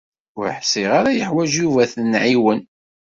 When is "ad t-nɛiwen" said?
1.83-2.61